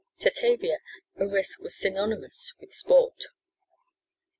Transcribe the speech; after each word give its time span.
To 0.21 0.31
Tavia, 0.31 0.79
a 1.17 1.27
risk 1.27 1.61
was 1.61 1.75
synonymous 1.77 2.55
with 2.59 2.73
sport. 2.73 3.25